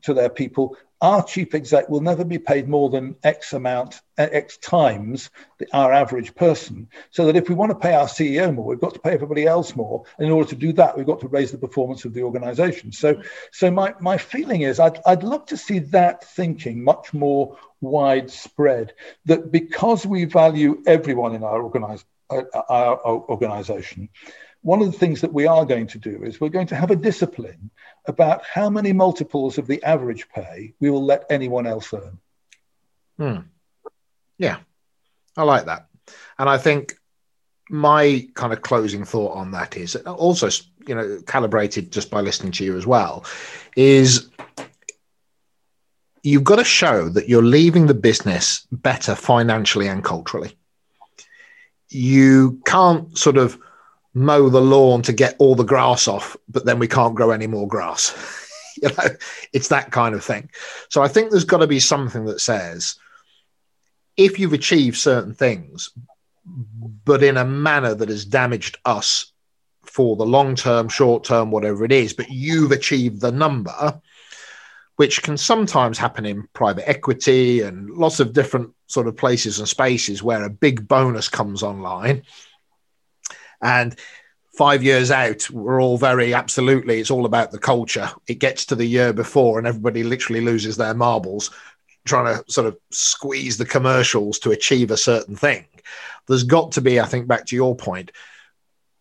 [0.04, 4.58] to their people, our chief exec will never be paid more than X amount, X
[4.58, 6.88] times the, our average person.
[7.12, 9.46] So that if we want to pay our CEO more, we've got to pay everybody
[9.46, 10.04] else more.
[10.18, 12.92] And in order to do that, we've got to raise the performance of the organization.
[12.92, 17.56] So, so my, my feeling is I'd, I'd love to see that thinking much more
[17.82, 18.94] widespread,
[19.26, 24.10] that because we value everyone in our organization, uh, our organization,
[24.66, 26.90] one of the things that we are going to do is we're going to have
[26.90, 27.70] a discipline
[28.08, 32.20] about how many multiples of the average pay we will let anyone else earn.
[33.18, 33.48] Hmm.
[34.38, 34.58] Yeah,
[35.38, 35.88] I like that.
[36.38, 36.96] And I think
[37.70, 40.50] my kind of closing thought on that is also,
[40.88, 43.26] you know, calibrated just by listening to you as well,
[43.76, 44.30] is
[46.22, 50.56] you've got to show that you're leaving the business better financially and culturally
[51.90, 53.58] you can't sort of
[54.16, 57.48] mow the lawn to get all the grass off, but then we can't grow any
[57.48, 58.14] more grass.
[58.82, 59.16] you know,
[59.54, 60.50] it's that kind of thing.
[60.90, 62.96] So I think there's got to be something that says
[64.18, 65.92] if you've achieved certain things,
[67.04, 69.34] but in a manner that has damaged us
[69.84, 74.00] for the long term, short term, whatever it is, but you've achieved the number,
[74.96, 79.68] which can sometimes happen in private equity and lots of different sort of places and
[79.68, 82.24] spaces where a big bonus comes online.
[83.66, 83.98] And
[84.56, 88.10] five years out, we're all very absolutely, it's all about the culture.
[88.28, 91.50] It gets to the year before, and everybody literally loses their marbles
[92.06, 95.66] trying to sort of squeeze the commercials to achieve a certain thing.
[96.28, 98.12] There's got to be, I think, back to your point,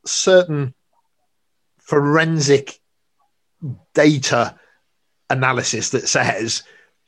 [0.06, 0.74] certain
[1.78, 2.80] forensic
[3.92, 4.58] data
[5.28, 6.62] analysis that says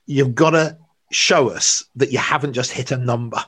[0.04, 0.78] you've got to
[1.10, 3.42] show us that you haven't just hit a number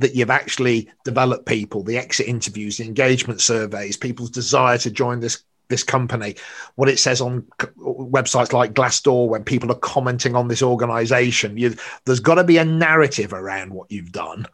[0.00, 5.20] that you've actually developed people the exit interviews the engagement surveys people's desire to join
[5.20, 6.34] this this company.
[6.74, 7.46] What it says on
[7.78, 12.58] websites like glassdoor when people are commenting on this organization you, there's got to be
[12.58, 14.46] a narrative around what you've done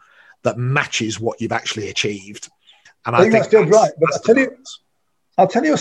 [0.43, 2.49] that matches what you've actually achieved.
[3.05, 4.57] And i, I think, think that's, that's right but i'll tell you
[5.39, 5.77] i'll tell you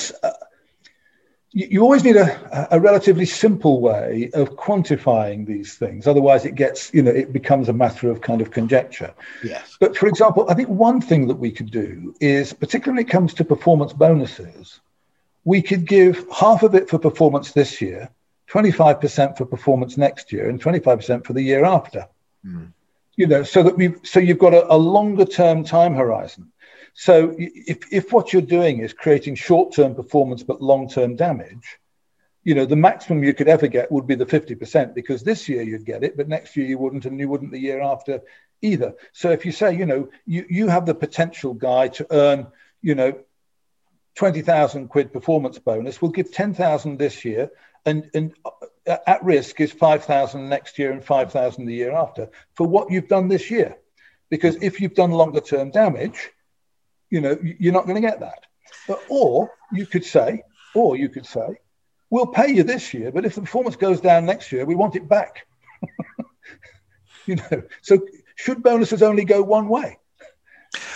[1.57, 6.05] you always need a, a relatively simple way of quantifying these things.
[6.05, 9.13] Otherwise it gets you know it becomes a matter of kind of conjecture.
[9.41, 9.77] Yes.
[9.79, 13.11] But for example i think one thing that we could do is particularly when it
[13.11, 14.81] comes to performance bonuses
[15.45, 18.09] we could give half of it for performance this year
[18.49, 22.07] 25% for performance next year and 25% for the year after.
[22.45, 22.71] Mm.
[23.15, 26.51] you know so that we so you've got a, a longer term time horizon
[26.97, 31.77] so if, if what you're doing is creating short-term performance but long-term damage,
[32.45, 35.61] you know, the maximum you could ever get would be the 50% because this year
[35.61, 38.21] you'd get it, but next year you wouldn't, and you wouldn't the year after
[38.61, 38.93] either.
[39.11, 42.47] So if you say, you know, you, you have the potential guy to earn,
[42.81, 43.19] you know,
[44.15, 47.51] 20,000 quid performance bonus, we'll give 10,000 this year
[47.85, 52.65] and, and uh, at risk is 5,000 next year and 5,000 the year after for
[52.65, 53.75] what you've done this year.
[54.29, 56.31] Because if you've done longer term damage,
[57.15, 58.45] you know, you're not going to get that.
[58.89, 61.47] But, or you could say, or you could say,
[62.09, 64.97] we'll pay you this year, but if the performance goes down next year, we want
[64.97, 65.47] it back.
[67.25, 68.01] you know, so
[68.35, 69.97] should bonuses only go one way?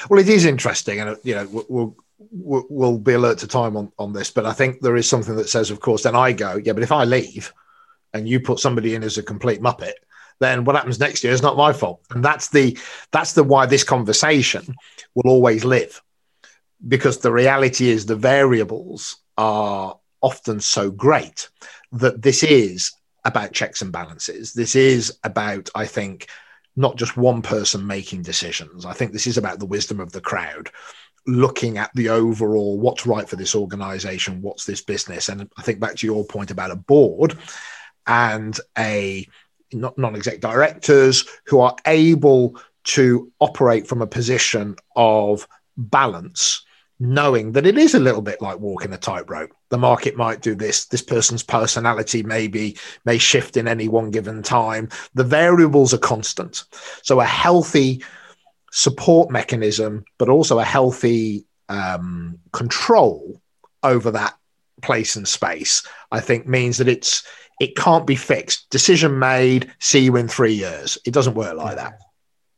[0.09, 4.11] Well, it is interesting, and you know, we'll, we'll, be alert to time on, on
[4.11, 6.73] this, but I think there is something that says, of course, then I go, yeah,
[6.73, 7.53] but if I leave
[8.13, 9.93] and you put somebody in as a complete muppet,
[10.39, 12.01] then what happens next year is not my fault.
[12.11, 12.77] And that's the
[13.11, 14.75] that's the why this conversation
[15.15, 16.01] will always live.
[16.87, 21.49] Because the reality is the variables are often so great
[21.91, 22.93] that this is
[23.25, 24.53] about checks and balances.
[24.53, 26.27] This is about, I think,
[26.75, 28.85] not just one person making decisions.
[28.85, 30.71] I think this is about the wisdom of the crowd
[31.27, 35.29] looking at the overall what's right for this organization, what's this business.
[35.29, 37.37] And I think back to your point about a board
[38.07, 39.27] and a
[39.71, 46.65] non-exec directors who are able to operate from a position of balance
[46.99, 50.53] knowing that it is a little bit like walking a tightrope the market might do
[50.53, 52.75] this this person's personality maybe
[53.05, 56.65] may shift in any one given time the variables are constant
[57.01, 58.01] so a healthy
[58.71, 63.41] support mechanism, but also a healthy um, control
[63.83, 64.35] over that
[64.81, 67.25] place and space, I think means that it's
[67.59, 68.69] it can't be fixed.
[68.69, 70.97] Decision made, see you in three years.
[71.05, 71.99] It doesn't work like that.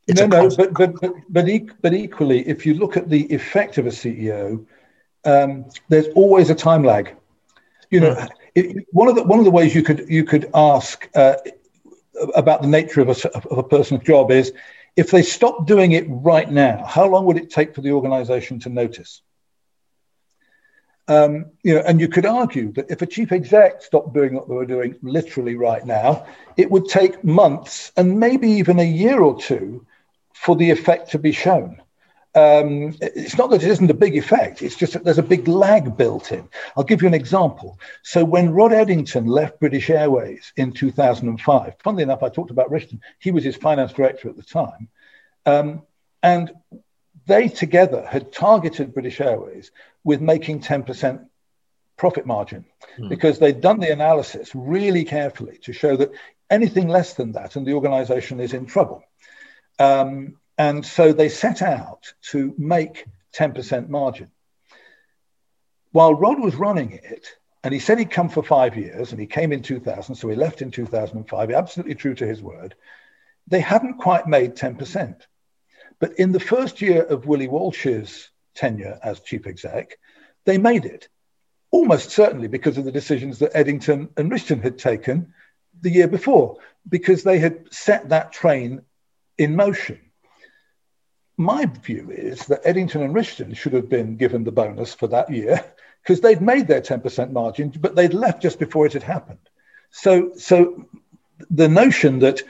[0.08, 1.48] No, no, but but but but,
[1.82, 4.66] but equally, if you look at the effect of a CEO,
[5.26, 7.16] um, there's always a time lag.
[7.92, 8.30] You know, mm.
[8.56, 11.36] it, one of the one of the ways you could you could ask uh,
[12.36, 14.54] about the nature of a, of a person's job is
[14.96, 18.60] if they stop doing it right now, how long would it take for the organization
[18.62, 19.22] to notice?
[21.08, 24.48] Um, you know, and you could argue that if a chief exec stopped doing what
[24.48, 26.26] they were doing literally right now,
[26.58, 29.86] it would take months and maybe even a year or two
[30.42, 31.80] for the effect to be shown.
[32.34, 35.48] Um, it's not that it isn't a big effect, it's just that there's a big
[35.48, 36.50] lag built in.
[36.76, 37.78] I'll give you an example.
[38.02, 43.02] So, when Rod Eddington left British Airways in 2005, funnily enough, I talked about Rishton,
[43.20, 44.88] he was his finance director at the time.
[45.46, 45.84] Um,
[46.24, 46.52] and
[47.28, 49.70] they together had targeted British Airways
[50.04, 51.28] with making 10%
[51.98, 52.66] profit margin
[52.98, 53.10] hmm.
[53.10, 56.12] because they'd done the analysis really carefully to show that
[56.50, 59.04] anything less than that and the organization is in trouble.
[59.82, 63.06] Um, and so they set out to make
[63.36, 64.30] 10% margin.
[65.92, 67.28] While Rod was running it,
[67.64, 70.36] and he said he'd come for five years, and he came in 2000, so he
[70.36, 72.76] left in 2005, absolutely true to his word,
[73.48, 75.16] they hadn't quite made 10%.
[76.00, 79.98] But in the first year of Willie Walsh's tenure as chief exec,
[80.46, 81.10] they made it,
[81.72, 85.34] almost certainly because of the decisions that Eddington and Rishton had taken
[85.82, 86.58] the year before,
[86.88, 88.82] because they had set that train
[89.42, 90.00] in motion.
[91.36, 95.32] My view is that Eddington and Rishton should have been given the bonus for that
[95.32, 95.66] year
[96.04, 99.40] because they'd made their 10% margin, but they'd left just before it had happened.
[99.90, 100.86] So, so
[101.50, 102.42] the notion that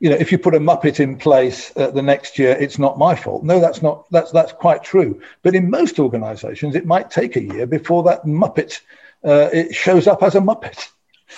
[0.00, 2.98] you know if you put a muppet in place uh, the next year it's not
[2.98, 3.44] my fault.
[3.44, 5.20] No that's not that's that's quite true.
[5.42, 8.80] But in most organizations it might take a year before that muppet
[9.24, 10.88] uh, it shows up as a muppet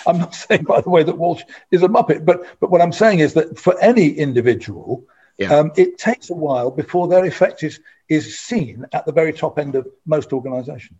[0.07, 2.93] i'm not saying by the way that walsh is a muppet but but what i'm
[2.93, 5.05] saying is that for any individual
[5.37, 5.55] yeah.
[5.55, 9.57] Um, it takes a while before their effect is, is seen at the very top
[9.57, 10.99] end of most organizations.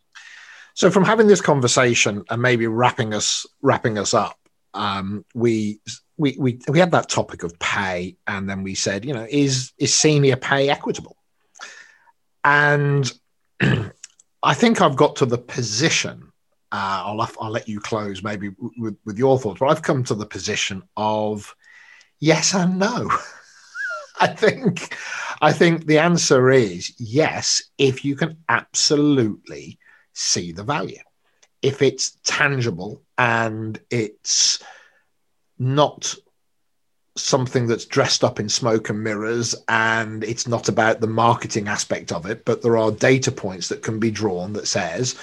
[0.73, 4.39] So from having this conversation and maybe wrapping us wrapping us up,
[4.73, 5.79] um, we
[6.17, 9.71] we we we had that topic of pay, and then we said, you know, is
[9.77, 11.15] is senior pay equitable?
[12.43, 13.11] And
[13.61, 16.31] I think I've got to the position.
[16.73, 18.49] Uh, I'll I'll let you close maybe
[18.79, 21.55] with, with your thoughts, but I've come to the position of
[22.19, 23.11] yes and no.
[24.19, 24.97] I think
[25.39, 29.77] I think the answer is yes, if you can absolutely
[30.13, 30.97] see the value.
[31.61, 34.63] If it's tangible and it's
[35.59, 36.15] not
[37.15, 42.11] something that's dressed up in smoke and mirrors and it's not about the marketing aspect
[42.11, 45.15] of it, but there are data points that can be drawn that says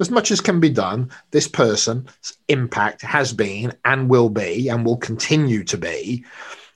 [0.00, 4.84] as much as can be done, this person's impact has been and will be and
[4.84, 6.24] will continue to be,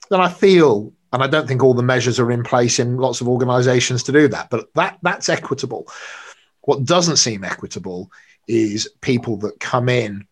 [0.09, 3.21] then I feel and I don't think all the measures are in place in lots
[3.21, 4.49] of organizations to do that.
[4.49, 5.87] But that that's equitable.
[6.61, 8.11] What doesn't seem equitable
[8.47, 10.27] is people that come in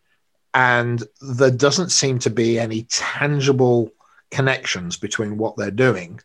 [0.54, 3.90] and there doesn't seem to be any tangible
[4.30, 6.20] connections between what they're doing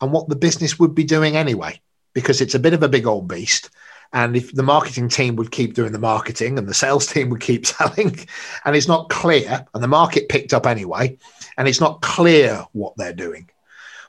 [0.00, 1.80] and what the business would be doing anyway,
[2.14, 3.70] because it's a bit of a big old beast.
[4.12, 7.40] And if the marketing team would keep doing the marketing and the sales team would
[7.40, 8.18] keep selling,
[8.64, 11.18] and it's not clear, and the market picked up anyway,
[11.56, 13.50] and it's not clear what they're doing,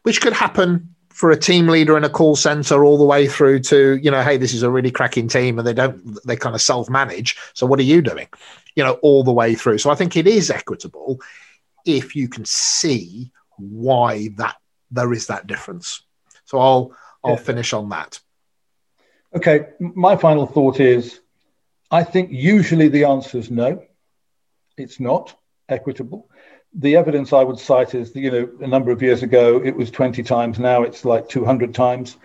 [0.04, 3.60] which could happen for a team leader in a call center all the way through
[3.60, 6.56] to you know hey this is a really cracking team and they don't they kind
[6.56, 8.28] of self manage so what are you doing?
[8.76, 9.80] You know all the way through.
[9.80, 11.20] So i think it is equitable
[11.86, 14.56] if you can see why that
[14.92, 16.04] there is that difference.
[16.46, 16.96] So i'll
[17.26, 18.22] i'll finish on that
[19.36, 21.20] okay my final thought is
[21.92, 23.84] i think usually the answer is no
[24.78, 25.36] it's not
[25.68, 26.30] equitable
[26.74, 29.90] the evidence I would cite is, you know, a number of years ago it was
[29.90, 30.60] 20 times.
[30.60, 32.18] Now it's like 200 times.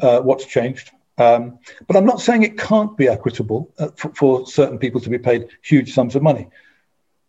[0.00, 0.90] Uh, what's changed?
[1.18, 5.08] Um, but I'm not saying it can't be equitable uh, for, for, certain people to
[5.08, 6.48] be paid huge sums of money.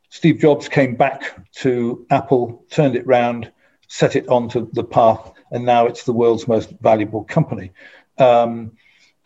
[0.10, 3.52] Steve Jobs came back to Apple, turned it round,
[3.88, 7.72] set it onto the path, and now it's the world's most valuable company.
[8.18, 8.74] Um,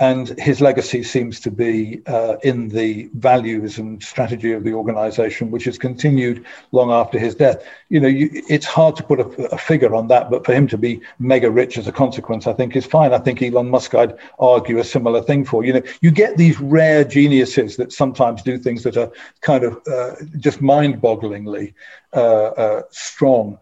[0.02, 5.52] and his legacy seems to be uh, in the values and strategy of the organization,
[5.52, 7.64] which has continued long after his death.
[7.89, 10.68] You know, you, it's hard to put a, a, figure on that, but for him
[10.70, 13.14] to be mega rich as a consequence, I think is fine.
[13.14, 15.64] I think Elon Musk, I'd argue a similar thing for.
[15.64, 19.80] You know, you get these rare geniuses that sometimes do things that are kind of
[19.86, 21.76] uh, just mind bogglingly
[22.14, 23.60] uh, uh, strong.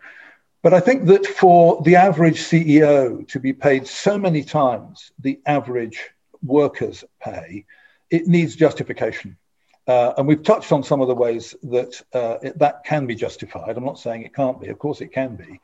[0.61, 5.37] But I think that for the average CEO to be paid so many times the
[5.45, 5.99] average
[6.43, 7.65] worker's pay,
[8.09, 9.37] it needs justification.
[9.87, 13.15] Uh, and we've touched on some of the ways that uh, it, that can be
[13.15, 13.75] justified.
[13.75, 15.59] I'm not saying it can't be, of course it can be.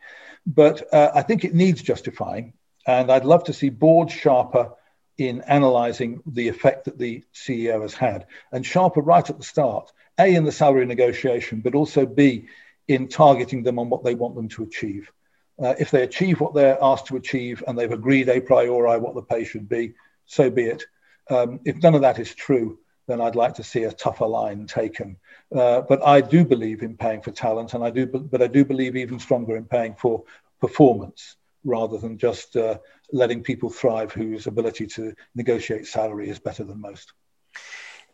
[0.48, 2.54] But uh, I think it needs justifying.
[2.88, 4.72] And I'd love to see boards sharper
[5.18, 8.28] in analyzing the effect that the CEO has had.
[8.52, 12.48] And sharper right at the start, A, in the salary negotiation, but also B,
[12.88, 15.12] in targeting them on what they want them to achieve.
[15.58, 19.16] Uh, if they achieve what they're asked to achieve and they've agreed a priori what
[19.16, 19.94] the pay should be,
[20.26, 20.84] so be it.
[21.30, 24.66] Um, if none of that is true, then I'd like to see a tougher line
[24.68, 25.18] taken.
[25.56, 28.66] Uh, but I do believe in paying for talent, and I do, but I do
[28.66, 30.24] believe even stronger in paying for
[30.60, 32.78] performance rather than just uh,
[33.12, 37.14] letting people thrive whose ability to negotiate salary is better than most.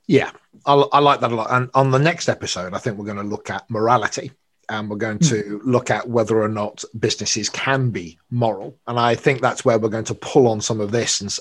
[0.08, 0.32] Yeah,
[0.66, 1.52] I, I like that a lot.
[1.52, 4.32] And on the next episode, I think we're going to look at morality
[4.70, 5.70] and we're going to hmm.
[5.70, 8.78] look at whether or not businesses can be moral.
[8.88, 11.32] And I think that's where we're going to pull on some of this and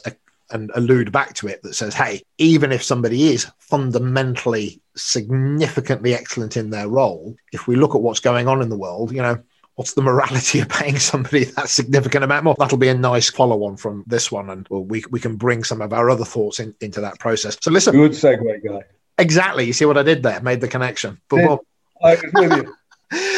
[0.53, 6.57] and allude back to it that says, hey, even if somebody is fundamentally significantly excellent
[6.57, 9.39] in their role, if we look at what's going on in the world, you know,
[9.75, 12.57] what's the morality of paying somebody that significant amount more?
[12.59, 14.51] That'll be a nice follow on from this one.
[14.51, 17.57] And we, we can bring some of our other thoughts in, into that process.
[17.61, 17.95] So listen.
[17.95, 18.83] Good segue, guy.
[19.19, 19.65] Exactly.
[19.65, 20.41] You see what I did there?
[20.41, 21.21] Made the connection.
[21.29, 21.61] But,
[22.03, 22.75] I was with you.